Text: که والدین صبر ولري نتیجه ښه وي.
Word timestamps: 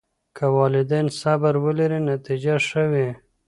که 0.35 0.45
والدین 0.57 1.07
صبر 1.19 1.53
ولري 1.65 1.99
نتیجه 2.09 2.55
ښه 2.67 2.83
وي. 2.91 3.09